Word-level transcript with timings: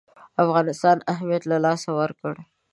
افغانستان 0.43 0.97
اهمیت 1.13 1.43
له 1.51 1.57
لاسه 1.65 1.89
ورکړ. 1.99 2.35